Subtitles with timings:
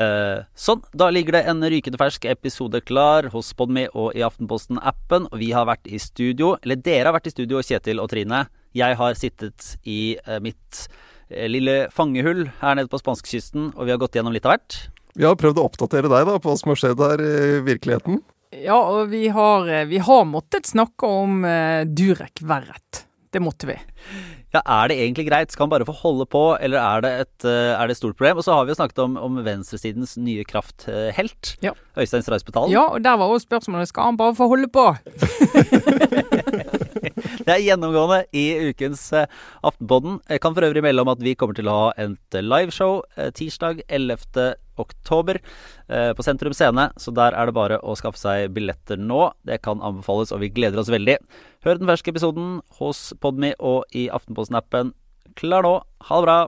[0.00, 5.28] Eh, sånn, da ligger det en rykende fersk episode klar hos Podme og i Aftenposten-appen.
[5.36, 8.46] Vi har vært i studio, eller dere har vært i studio, Kjetil og Trine.
[8.76, 10.86] Jeg har sittet i eh, mitt
[11.28, 14.78] eh, lille fangehull her nede på spanskekysten, og vi har gått gjennom litt av hvert.
[15.18, 18.22] Vi har prøvd å oppdatere deg da på hva som har skjedd her i virkeligheten.
[18.56, 23.04] Ja, og vi har, eh, vi har måttet snakke om uh, Durek Verret.
[23.30, 23.76] Det måtte vi.
[24.50, 25.52] Ja, Er det egentlig greit?
[25.54, 28.16] Skal han bare få holde på, eller er det et, uh, er det et stort
[28.18, 28.40] problem?
[28.40, 31.70] Og så har vi jo snakket om, om venstresidens nye krafthelt, Ja.
[31.96, 32.72] Øystein Stray Spetalen.
[32.74, 34.88] Ja, og der var også spørsmålet skal han bare få holde på.
[37.50, 39.24] Det er gjennomgående i ukens uh,
[39.66, 40.20] Aftenpodden.
[40.30, 43.32] Jeg kan for øvrig melde om at vi kommer til å ha et liveshow uh,
[43.34, 44.52] tirsdag 11.
[44.78, 45.40] oktober
[45.90, 49.32] uh, på Sentrum Scene, så der er det bare å skaffe seg billetter nå.
[49.42, 51.18] Det kan anbefales, og vi gleder oss veldig.
[51.66, 54.94] Hør den ferske episoden hos Podme og i Aftenposten-appen.
[55.42, 55.74] Klar nå.
[56.06, 56.40] Ha det bra.